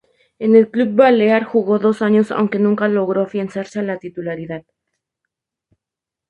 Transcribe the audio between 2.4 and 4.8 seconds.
nunca logró afianzarse en la titularidad.